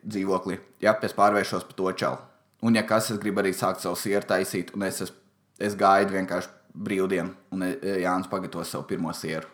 [0.07, 2.21] dzīvokli, ja, pēc pārvēršos par to čelu.
[2.67, 5.13] Un, ja kas, es gribu arī sākt savu sieru taisīt, un es, es,
[5.61, 6.53] es gaidu vienkārši
[6.87, 9.49] brīvdienu, un e, e, Jānis pagatavo savu pirmo sieru.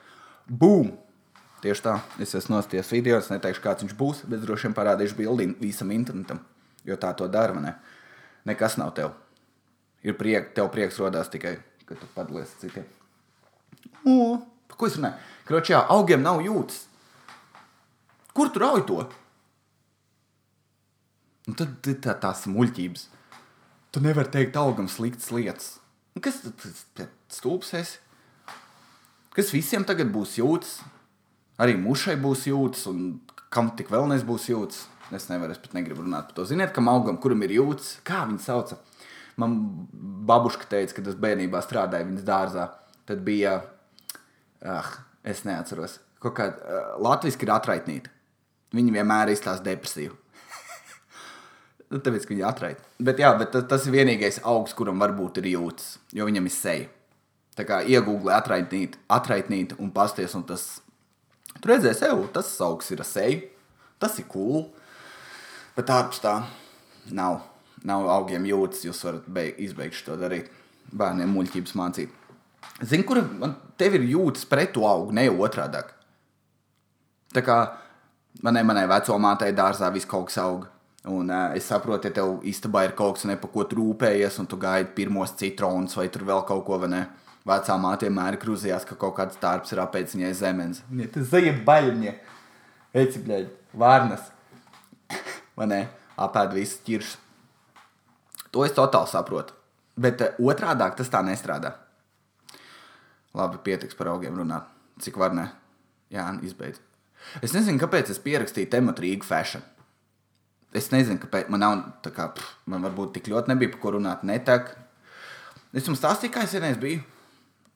[0.46, 0.92] Bum!
[1.62, 5.18] Tieši tā, es esmu nostājis video, es neteikšu, kāds viņš būs, bet droši vien parādīšu
[5.18, 6.42] bildi visam internetam,
[6.86, 7.76] jo tā to dara, ne?
[8.50, 9.12] Nekas nav tev
[10.02, 12.86] ir priek, tev prieks rodās tikai, kad tu padalies citiem.
[14.02, 14.42] O,
[14.74, 15.18] ko es runāju?
[15.46, 16.84] Kročā, augiem nav jūtas.
[18.34, 19.02] Kur tu rauj to?
[21.52, 23.02] Un tad ir tā, tās muļķības.
[23.92, 25.66] Tu nevari teikt augam sliktas lietas.
[26.16, 27.98] Un kas tad stulbs esi?
[29.36, 30.78] Kas visiem tagad būs jūtas?
[31.60, 33.18] Arī mušai būs jūtas, un
[33.52, 34.86] kam tik vēl nebūs jūtas?
[35.12, 36.46] Es nevaru, es pat negribu runāt par to.
[36.48, 38.80] Ziniet, kam augam, kuram ir jūtas, kā viņi sauca?
[39.36, 39.58] Man
[40.28, 42.66] babuška teica, kad es bērnībā strādāju viņas dārzā.
[43.08, 43.58] Tad bija,
[44.64, 48.16] ah, es neatceros, kaut kā uh, latviešu ir atraitnīta.
[48.72, 50.16] Viņa vienmēr izstāsta depresīvu.
[51.92, 52.86] Nu, tāpēc, ka viņa atraita.
[53.04, 56.88] Bet, jā, bet tas, ir vienīgais augs, kuram varbūt ir jūtas, jo viņam ir seja.
[57.58, 60.80] Tā kā iegūlē atraitnīt, atraitnīt un pasties, un tas,
[61.58, 63.42] tu redzēsi, evo, tas augs ir ar seju,
[64.00, 64.70] tas ir cool,
[65.76, 66.38] bet ārpus tā
[67.12, 67.42] nav
[67.88, 70.50] nav augiem jūtas, jūs varat beig, izbeigt to darīt.
[70.92, 72.18] Bērniem muļķības mācīt.
[72.82, 75.82] Zini, kur man tev ir jūtas pret to augu, ne otrādi.
[77.32, 77.56] Tā kā
[78.44, 80.66] manai, manai vecumātei dārzā viss kaut kas aug.
[81.10, 84.46] Un uh, es saprotu, ja tev istabā ir kaut kas, ne par ko rūpējies, un
[84.46, 87.08] tu gaidi pirmos citronus vai tur vēl kaut ko, ne?
[87.48, 90.82] Vecā māte vienmēr krūzījās, ka kaut kāds darbs ir apēdis viņai zemes.
[90.92, 92.12] Viņa tas zaļa baļņa.
[93.02, 93.48] Eci, bļaļ,
[93.82, 94.28] vārnas.
[95.58, 95.80] vai ne?
[96.22, 97.18] Apēd visu ķiršu.
[98.54, 99.58] To es totāli saprotu.
[99.98, 101.74] Bet uh, otrādi tas tā nestrādā.
[103.34, 104.70] Labi, pietiks par augiem runāt.
[105.02, 105.48] Cik var ne?
[106.12, 106.78] Jā, izbeidz.
[107.42, 109.64] Es nezinu, kāpēc es pierakstīju tematu Rīgas fashion.
[110.76, 113.92] Es nezinu, kāpēc man nav tā kā, pff, man varbūt tik ļoti nebija par ko
[113.98, 114.22] runāt.
[114.24, 114.72] Netek.
[115.76, 117.02] Es jums stāstīju, kā es vienreiz biju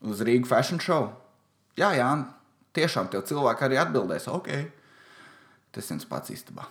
[0.07, 1.11] uz Rīgas fashion show.
[1.77, 2.09] Jā, jā,
[2.77, 4.51] tiešām tev cilvēki arī atbildēs, ok.
[5.77, 6.65] Tas viens pats īstenībā.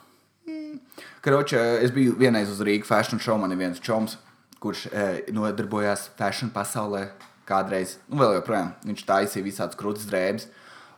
[1.26, 3.38] Kroča, es biju vienreiz uz Rīgas fashion show.
[3.42, 4.18] Man ir viens čoms,
[4.62, 7.08] kurš e, nodarbojās fashion pasaulē
[7.46, 10.48] kādreiz, nu vēl joprojām, viņš taisīja visādas krūtis drēbes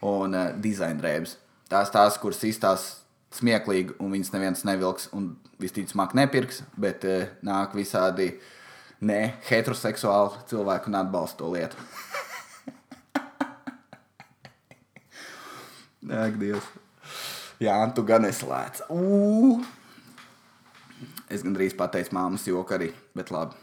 [0.08, 1.36] un uh, dizaina drēbes.
[1.68, 2.86] Tās tās, kuras izstās
[3.36, 8.40] smieklīgi, un viņas neviens nevilks, un visticamāk nepirks, bet uh, nāk visādi
[9.02, 11.76] ne heteroseksuāli cilvēki un atbalsta to lietu.
[16.08, 16.68] Ak, Dievs.
[17.60, 18.84] Jā, tu gan esi lēts.
[18.94, 19.66] Ugh!
[21.28, 23.58] Es gandrīz pateicu māmas joku arī, bet labi,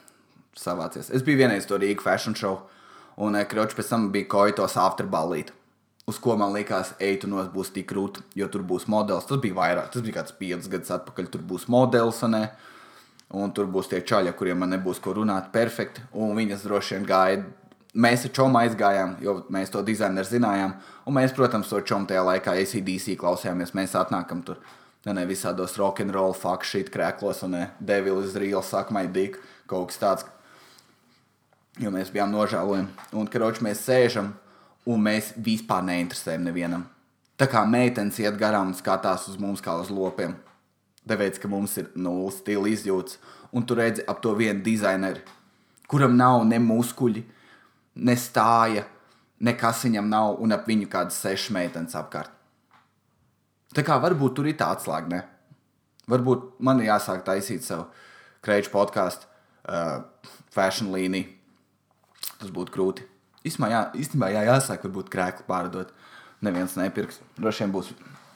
[0.59, 1.09] savācies.
[1.14, 2.59] Es biju vienreiz to Rīgas fashion show,
[3.16, 5.55] un eh, Kročs pēc tam bija koitos afterballīt.
[6.04, 9.24] Uz ko man liekas, ej, tu nos būs tik krūti, jo tur būs modelis.
[9.24, 11.30] Tas bija vairāk, tas bija kāds piecus gadus atpakaļ.
[11.32, 12.36] Tur būs modelis, un,
[13.40, 16.04] un tur būs tie čaļi, kuriem man nebūs ko runāt perfekti.
[16.12, 17.40] Un viņas droši vien gāja.
[17.94, 20.76] Mēs ar čomu aizgājām, jo mēs to dizaineru zinājām.
[21.08, 23.72] Un mēs, protams, to čomu tajā laikā ACDC klausījāmies.
[23.78, 24.60] Mēs atnākam tur
[25.06, 29.40] ne, ne visādos rokenrola, fuck shit, krēklos un devilis real, suck my dick,
[29.70, 30.28] kaut kas tāds.
[31.80, 33.08] Jo mēs bijām nožēlojami.
[33.18, 34.34] Un, karoči, mēs sēžam,
[34.86, 36.84] un mēs vispār neinteresējam nevienam.
[37.40, 40.36] Tā kā meitenes iet garām un skatās uz mums kā uz lopiem.
[41.08, 43.18] Tāpēc, ka mums ir nulles stila izjūta,
[43.52, 45.20] un tu redzi ap to vienu dizaineru,
[45.90, 47.24] kuram nav ne muskuļi,
[48.06, 48.86] ne stāja,
[49.44, 52.32] nekas viņam nav, un ap viņu kādas sešas meitenes apkārt.
[53.74, 55.22] Tā kā varbūt tur ir tā atslēga, ne?
[56.10, 57.88] Varbūt man ir jāsāk taisīt savu
[58.44, 59.26] kreču podkāstu,
[59.66, 60.04] uh,
[60.54, 61.32] fashion līniju.
[62.38, 63.13] Tas būtu grūti.
[63.44, 65.88] Īstenībā, jā, īstenībā jā, jāsāk, varbūt krēklu pārdot.
[66.44, 67.16] Neviens nepirks.
[67.38, 67.87] Droši vien būs.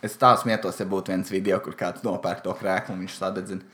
[0.04, 3.64] Es tā smietos, ja būtu viens video, kur kāds nopērk to krēklu un viņš sadedzina.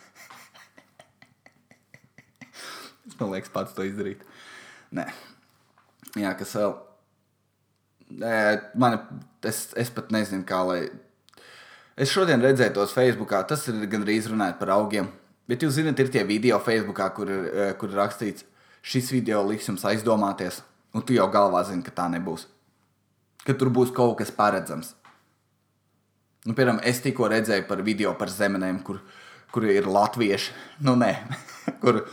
[3.08, 4.20] es man liekas, pats to izdarīt.
[4.94, 5.04] Nē,
[6.22, 6.72] jā, kas vēl.
[8.78, 8.92] Man,
[9.44, 10.80] es, es pat nezinu, kā lai
[11.94, 15.12] Es šodien redzēju tos Facebookā, tas ir gandrīz runājot par augiem.
[15.46, 18.42] Bet jūs zināt, ir tie video Facebookā, kur, eh, kur rakstīts,
[18.82, 20.62] šis video liks jums aizdomāties,
[20.94, 22.46] un tu jau galvā zini, ka tā nebūs.
[23.44, 24.94] Ka tur būs kaut kas paredzams.
[26.44, 29.00] Nu, piemēram, es tikko redzēju par video par zemenēm, kur,
[29.52, 30.52] kur ir latvieši.
[30.84, 31.12] Nu, nē,
[31.82, 32.04] kur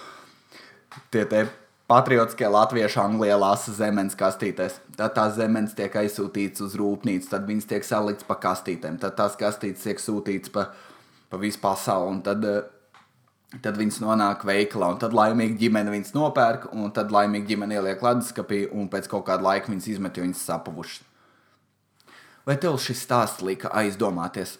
[1.11, 1.45] tie te
[1.91, 4.79] patriotiskie latvieši Anglijā lasa zemes kastītēs.
[4.95, 9.35] Tad tās zemes tiek aizsūtītas uz rūpnīcu, tad viņas tiek saliktas pa kastītēm, tad tās
[9.39, 10.69] kastītes tiek sūtītas pa,
[11.31, 12.21] pa visu pasauli.
[12.23, 12.61] Tad, eh,
[13.59, 18.03] tad viņas nonāk veikalā, un tad laimīgi ģimene viņas nopērk, un tad laimīgi ģimene ieliek
[18.05, 21.07] leduskapī, un pēc kaut kāda laika viņas izmet, jo viņas sapuvušas.
[22.47, 24.55] Vai tev šis stāsts lika aizdomāties?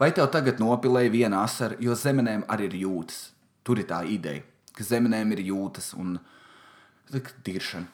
[0.00, 3.28] Vai tev tagad nopilēja viena asara, jo zemenēm arī ir jūtas?
[3.64, 4.42] Tur ir tā ideja
[4.78, 6.18] ka zemenēm ir jūtas un
[7.44, 7.88] tiršana.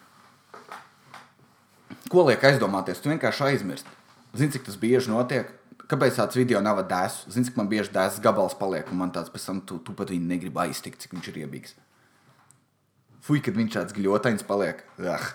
[2.13, 3.01] Ko liek aizdomāties?
[3.01, 3.95] Tu vienkārši aizmirsti.
[4.37, 5.49] Zini, cik tas bieži notiek?
[5.91, 7.29] Kāpēc tāds video nav dēsts?
[7.35, 10.13] Zini, cik man bieži dēsts gabals paliek, un man tāds pēc tam tu, tu pat
[10.13, 11.77] viņu negribi aiztikt, cik viņš ir iebīgs.
[13.25, 14.85] Fui, kad viņš tāds gļotains paliek.
[15.01, 15.31] Ah.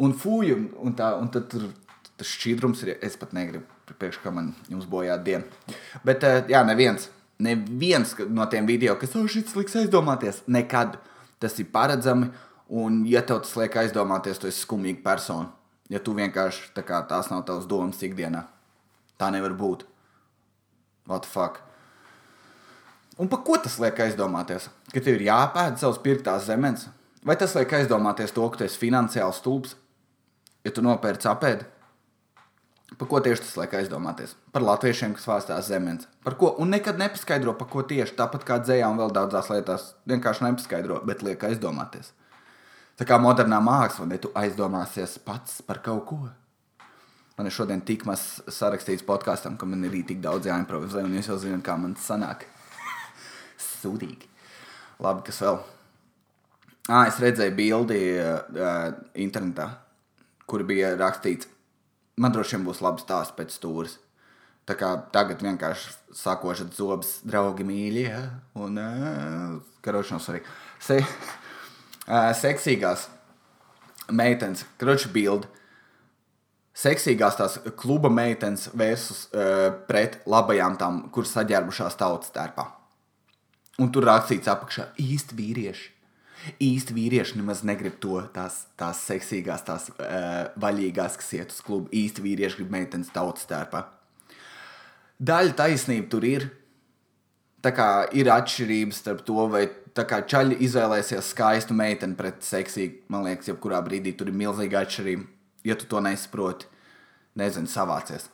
[0.00, 1.68] Un fuj, un, tā, un tad tur
[2.16, 3.64] tas šķidrums ir, es pat negribu,
[3.98, 5.76] priekš, ka man jums bojā diena.
[6.04, 7.08] Bet, eh, jā, neviens
[7.42, 10.98] Neviens no tiem video, kas oh, šis liks aizdomāties, nekad
[11.42, 12.30] tas ir paredzami.
[12.72, 15.50] Un, ja tev tas liek aizdomāties, tu esi skumīga persona.
[15.92, 18.44] Ja tu vienkārši tā kā tās nav tavas domas ikdienā,
[19.22, 19.86] tā nevar būt.
[21.06, 21.62] What the fuck?
[23.20, 24.68] Un par ko tas liek aizdomāties?
[24.90, 26.88] Ka tev ir jāpēta savas pirktās zemes,
[27.22, 29.76] vai tas liek aizdomāties to, ka tu esi finansiāli stulbs,
[30.64, 31.68] ja tu nopērci apēdi?
[32.98, 34.34] Par ko tieši tas liek aizdomāties?
[34.52, 36.04] Par latviešiem, kas vēstās zemes.
[36.24, 36.52] Par ko?
[36.60, 38.16] Un nekad nepaskaidro, par ko tieši.
[38.18, 39.86] Tāpat kā dzējā un vēl daudzās lietās.
[40.10, 42.12] Vienkārši nepaskaidro, bet liek aizdomāties.
[43.00, 46.20] Tā kā modernā māksla, ne tu aizdomāsies pats par kaut ko.
[47.38, 51.30] Man ir šodien tik maz sarakstīts podkāstam, ka man ir tik daudz jāimprovizē, un jūs
[51.30, 52.44] jau zināt, kā man sanāk.
[53.62, 54.28] Sūdīgi.
[55.02, 55.56] Labi, kas vēl?
[56.90, 58.90] Ah, es redzēju bildi uh,
[59.22, 59.68] internetā,
[60.50, 61.48] kur bija rakstīts,
[62.20, 63.96] man droši vien būs labs stāsts pēc stūres.
[64.68, 68.20] Tā kā tagad vienkārši sakošat zobus, draugi mīļi, ja?
[68.58, 70.42] un uh, karošanās arī.
[70.82, 73.08] Se, uh, seksīgās
[74.12, 75.50] meitenes, kroči bildi.
[76.72, 82.64] Seksīgās tās kluba meitenes versus uh, pret labajām tām, kuras saģērbušās tautas tērpā.
[83.82, 85.90] Un tur rakstīts apakšā īsti vīrieši
[86.62, 91.90] īsti vīrieši nemaz negrib to, tās, tās seksīgās, tās uh, vaļīgās, kas iet uz klubu.
[91.94, 93.84] Īsti vīrieši grib meitenes tautas tērpā.
[95.22, 96.48] Daļa taisnība tur ir.
[97.62, 103.04] Tā kā ir atšķirības starp to, vai čaļi izvēlēsies skaistu meiteni pret seksīgu.
[103.12, 105.28] Man liekas, jebkurā brīdī tur ir milzīga atšķirība.
[105.64, 106.66] Ja tu to nesaproti,
[107.38, 108.28] nezinu, savācies.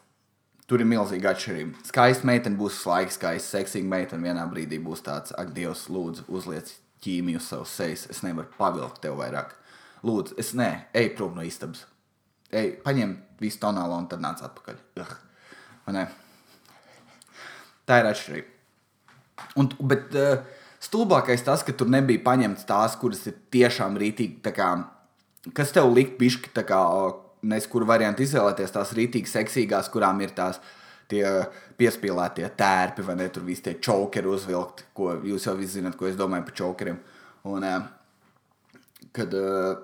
[0.69, 1.85] Tur ir milzīga atšķirība.
[1.89, 6.75] Skaista meitene būs laika skaista, seksīga meitene vienā brīdī būs tāds, ak, Dievs, lūdzu, uzliec
[7.05, 8.05] ķīmiju uz savas sejas.
[8.13, 9.55] Es nevaru pavilkt tev vairāk.
[10.05, 11.87] Lūdzu, es nē, ej prom no istabas.
[12.53, 14.79] Ej, paņem visu tonālu un tad nāc atpakaļ.
[15.01, 15.17] Ugh.
[17.89, 18.55] Tā ir atšķirība.
[19.61, 20.43] Un, bet uh,
[20.85, 24.43] stulbākais tas, ka tur nebija paņemts tās, kuras ir tiešām rītīgi.
[25.55, 26.79] Kas tev likt pišķi, tā kā
[27.49, 30.59] nes kuru variantu izvēlēties, tās rītīgi seksīgās, kurām ir tās
[31.09, 31.25] tie
[31.79, 36.09] piespīlētie tērpi, vai ne tur visi tie čokeri uzvilkti, ko jūs jau visi zinat, ko
[36.09, 36.99] es domāju par čokeriem.
[37.49, 38.75] Un, uh,
[39.17, 39.79] kad, uh,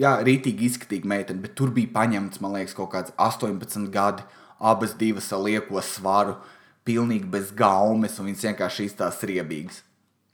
[0.00, 4.26] jā, rītīgi izskatīga meitene, bet tur bija paņemts, man liekas, kaut kāds 18 gadi,
[4.62, 6.38] abas divas ar lieko svaru,
[6.86, 9.82] pilnīgi bez gaumes, un viņas vienkārši izstāsta riebīgas.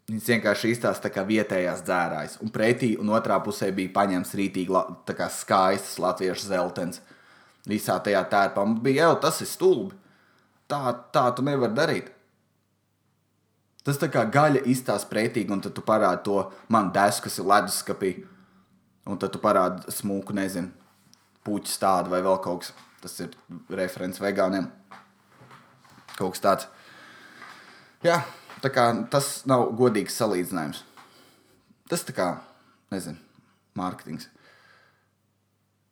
[0.09, 2.39] Viņas vienkārši izstāsta tā kā vietējās dzērājas.
[2.41, 4.81] Un pretī un otrā pusē bija paņemts rītīgi
[5.35, 7.03] skaists latviešu zeltens.
[7.69, 9.99] Visā tajā tērpā bija jau tas ir stulbi.
[10.69, 10.81] Tā,
[11.13, 12.09] tā tu nevari darīt.
[13.85, 16.41] Tas tā kā gaļa izstāsta pretīgi, un tad tu parādi to
[16.73, 18.11] man desku, kas ir leduskapī.
[19.09, 20.73] Un tad tu parādi smūku, nezinu,
[21.45, 22.75] puķu stādu vai vēl kaut kas.
[22.99, 23.37] Tas ir
[23.71, 24.67] referents vegāniem.
[26.17, 26.69] Kaut kas tāds.
[28.03, 28.19] Jā,
[28.75, 30.83] kā tas nav godīgs salīdzinājums.
[31.89, 32.27] Tas tā kā,
[32.93, 33.21] nezinu,
[33.79, 34.27] mārketings.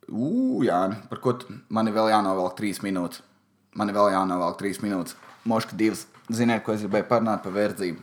[0.07, 1.35] Ugh, jā, par ko
[1.73, 3.23] man ir vēl jānovelk trīs minūtes.
[3.77, 5.17] Man ir vēl jānovelk trīs minūtes.
[5.47, 6.07] Moška divas.
[6.33, 8.03] Ziniet, ko es gribēju parunāt par verdzību.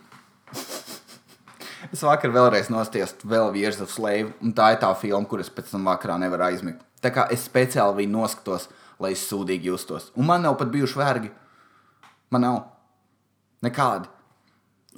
[1.93, 5.89] es vakar vēlreiz nostiesu vēl virzu slēvu, un tā ir tā filma, kuras pēc tam
[5.89, 6.83] vakarā nevar aizmigt.
[7.03, 8.69] Tā kā es speciāli viņu noskatos,
[9.03, 10.11] lai es sūdīgi justos.
[10.15, 11.33] Un man nav pat bijuši vergi.
[12.31, 12.59] Man nav
[13.65, 14.12] nekādi.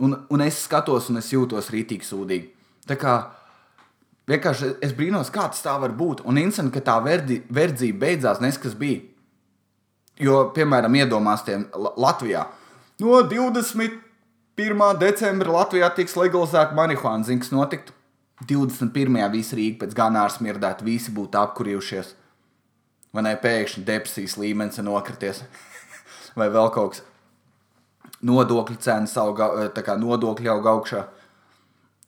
[0.03, 2.49] Un, un es skatos, un es jūtos rītīgi sūdīgi.
[2.89, 3.15] Tā kā
[4.29, 6.25] vienkārši es brīnos, kā tas tā var būt.
[6.27, 9.03] Un instant, ka tā verdi, verdzība beidzās, nes kas bija.
[10.19, 11.67] Jo, piemēram, iedomāsties
[11.99, 12.45] Latvijā.
[13.03, 13.99] No 21.
[14.99, 17.27] decembra Latvijā tiks legalizēta marihuāna.
[17.27, 17.95] Zini, kas notiktu?
[18.43, 19.17] 21.
[19.31, 22.13] visi Rīga pēc ganāra smirdētu, visi būtu apkurījušies.
[23.15, 25.43] Vai ne pēkšņi depresijas līmenis nokrities,
[26.39, 27.05] vai vēl kaut kas
[28.25, 31.05] nodokļu cenas auga, kā nodokļi aug augšā.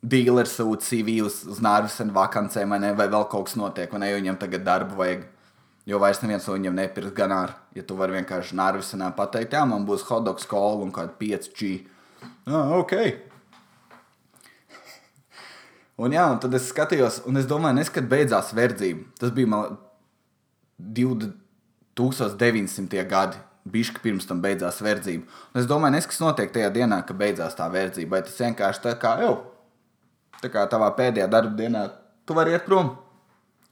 [0.08, 4.04] Dīlers sūta CV uz, uz Nārvisenu vakancēm, vai, ne, vai vēl kaut kas notiek, vai
[4.04, 5.26] ne, jo viņam tagad darbu vajag.
[5.88, 9.64] Jo vairs neviens no viņiem nepirks gan ar, ja tu vari vienkārši Nārvisenā pateikt, jā,
[9.66, 11.70] man būs hotdogs kola un kāda 5G.
[12.46, 12.94] Ah, ok.
[15.98, 19.04] Un jā, un tad es skatījos, un es domāju, nes, kad beidzās verdzība.
[19.18, 19.78] Tas bija man
[20.78, 23.08] 1900.
[23.10, 23.38] gadi
[23.74, 25.28] bišķi pirms tam beidzās verdzība.
[25.54, 28.18] Un es domāju, nes, kas notiek tajā dienā, kad beidzās tā verdzība.
[28.18, 29.34] Vai tas vienkārši tā kā jau,
[30.42, 31.84] tā kā tavā pēdējā darba dienā,
[32.28, 32.96] tu vari iet prom.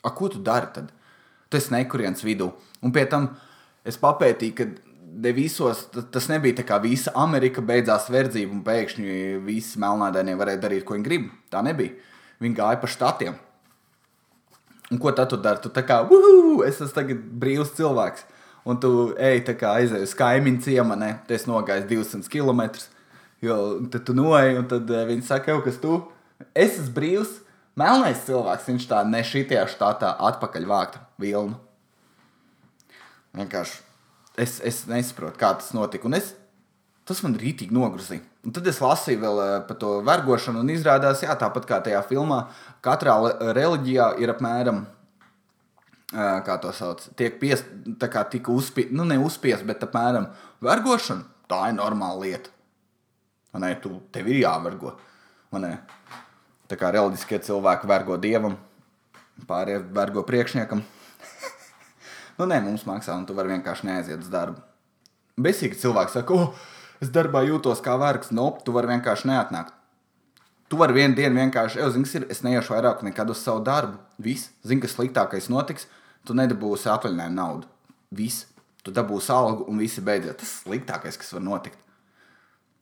[0.06, 0.92] A, ko tu dari tad?
[1.56, 2.50] Esi nekurienes vidū.
[2.84, 3.30] Un pie tam
[3.88, 4.66] es papētīju, ka
[5.16, 10.66] ne visos, tas nebija tā kā visa Amerika beidzās verdzība un pēkšņi visi melnādainie varēja
[10.66, 11.30] darīt, ko viņi grib.
[11.54, 11.96] Tā nebija.
[12.44, 13.38] Viņi gāja pa štatiem.
[14.92, 15.64] Un ko tad tu dari?
[15.64, 18.28] Tu tā kā, uhu, es esmu tagad brīvs cilvēks
[18.66, 20.64] un tu ej tā kā aizej uz kaimiņu?
[20.66, 22.66] Tu esi nogājis 200 km.
[23.46, 23.58] Jo
[23.92, 26.00] tad tu noej, un tad uh, viņi saka, jau kas tu.
[26.56, 27.34] Es esmu brīvs,
[27.78, 28.70] melnais cilvēks.
[28.72, 31.60] Viņš tā ne šitajā štatā atpakaļ vākt vilnu.
[33.36, 33.84] Vienkārši
[34.42, 36.08] es, es nesaprotu, kā tas notika.
[36.08, 36.34] Un es,
[37.06, 38.24] tas man rītīgi nogruzīja.
[38.46, 42.02] Un tad es lasīju vēl uh, par to vergošanu, un izrādās, jā, tāpat kā tajā
[42.10, 42.46] filmā,
[42.86, 43.18] katrā
[43.58, 44.86] reliģijā ir apmēram
[46.12, 47.66] kā to sauc, tiek piest,
[48.00, 50.28] tā kā tika uzspiest, nu ne uzspiest, bet apmēram
[50.64, 52.52] vergošana, tā ir normāla lieta.
[53.54, 54.94] Man ne, tu, tev ir jāvergo.
[55.54, 55.74] Man ne,
[56.70, 58.58] tā kā reliģiskie cilvēki vergo dievam,
[59.48, 60.84] pārējie vergo priekšniekam.
[62.38, 64.62] nu nē, mums maksā, un tu vari vienkārši neaiziet uz darbu.
[65.42, 66.68] Besīgi cilvēks saka, oh,
[67.04, 69.74] es darbā jūtos kā vergs, no, nope, tu vari vienkārši neatnākt.
[70.70, 74.00] Tu vari vienu dienu vienkārši, jau zini, es neiešu vairāk nekad uz savu darbu.
[74.18, 75.86] Viss, zini, kas sliktākais notiks
[76.26, 77.70] tu nedabūsi atvaļinājumu naudu.
[78.16, 78.48] Viss.
[78.86, 80.38] Tu dabūsi algu un viss beidzot.
[80.42, 81.80] Tas sliktākais, kas var notikt.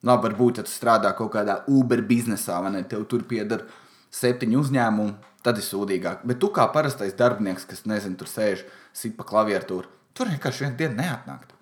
[0.03, 3.63] Labi, varbūt, ja tu strādā kaut kādā Uber biznesā, vai ne, tev tur pieder
[4.11, 5.13] septiņu uzņēmumu,
[5.47, 6.25] tad ir sūdīgāk.
[6.27, 8.65] Bet tu kā parastais darbinieks, kas nezinu, tur sēž,
[8.95, 11.55] sit pa klaviatūru, tur vienkārši vienu dienu neatnākt.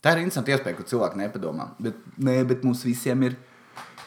[0.00, 1.68] Tā ir interesanta iespēja, ka cilvēki nepadomā.
[1.82, 3.36] Bet, nē, bet mums visiem ir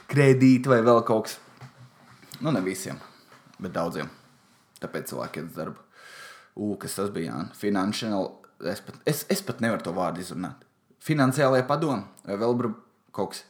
[0.09, 1.37] kredīti vai vēl kaut kas.
[2.39, 2.99] Nu, ne visiem,
[3.59, 4.09] bet daudziem.
[4.79, 5.81] Tāpēc cilvēki iet uz darbu.
[6.59, 7.33] U, kas tas bija?
[7.33, 7.41] Jā?
[7.59, 8.29] Financial,
[8.71, 10.63] es pat, es, es pat nevaru to vārdu izrunāt.
[11.03, 12.71] Finansiālajā padomē, vai vēl
[13.15, 13.43] kaut kas.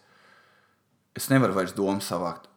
[1.17, 2.47] Es nevaru vairs domu savākt.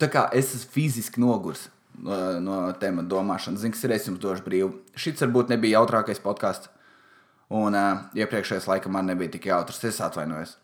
[0.00, 1.66] Tā kā es esmu fiziski nogurs
[2.00, 4.72] no, no tēma domāšanas, zinu, kas ir es jums došu brīvu.
[4.98, 6.70] Šis varbūt nebija jautrākais podkāsts,
[7.52, 9.82] un uh, iepriekšējais laikam man nebija tik jautrs.
[9.88, 10.56] Es atvainojos.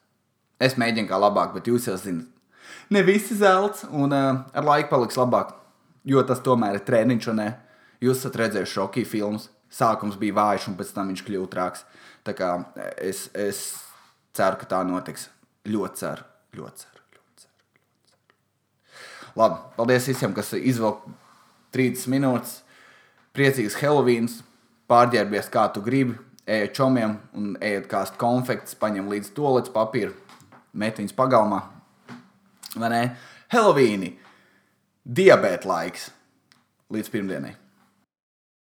[0.65, 2.38] Es mēģinu kā labāk, bet jūs jau zināt.
[2.91, 5.55] Ne visi zelts, un uh, ar laiku paliks labāk.
[6.09, 7.49] Jo tas tomēr ir treniņš, un ne.
[8.05, 9.49] Jūs esat redzējuši šokī filmas.
[9.69, 11.85] Sākums bija vājš, un pēc tam viņš kļuva trāks.
[12.25, 12.53] Tā kā
[12.97, 13.63] es, es
[14.37, 15.29] ceru, ka tā notiks.
[15.69, 16.25] Ļoti ceru,
[16.57, 17.03] ļoti ceru.
[17.19, 19.33] Ļoti ceru, ļoti ceru.
[19.43, 21.13] Labi, paldies visiem, kas izvilka
[21.77, 22.55] 30 minūtes.
[23.37, 24.41] Priecīgs Helovīns,
[24.91, 26.17] pārģērbies kā tu gribi,
[26.49, 30.15] ejiet čomiem un ejiet kāst konfekts, paņem līdzi tolets papīru,
[30.73, 31.61] metiņas pagalmā.
[32.77, 33.03] Vai ne?
[33.53, 34.11] Helovīni,
[35.05, 36.11] diabēta laiks
[36.93, 37.55] līdz pirmdienai.